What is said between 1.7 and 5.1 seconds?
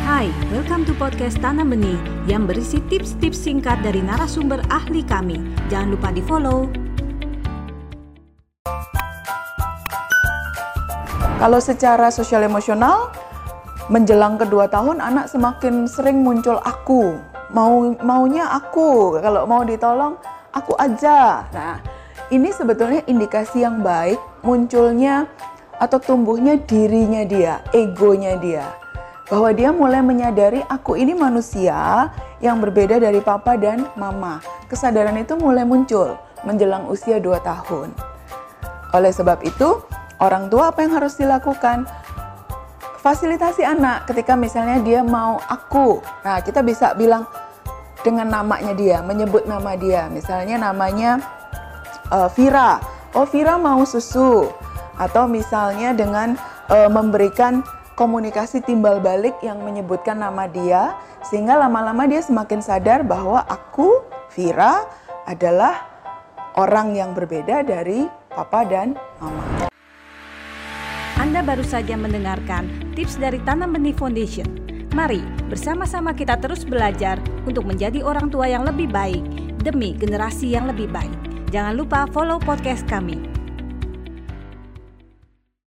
Benih yang berisi tips-tips singkat dari narasumber ahli